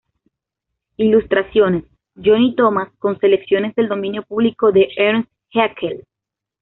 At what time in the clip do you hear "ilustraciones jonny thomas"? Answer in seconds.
0.97-2.89